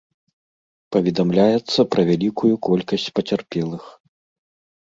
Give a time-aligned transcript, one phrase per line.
[0.95, 3.83] Паведамляецца пра вялікую колькасць пацярпелых.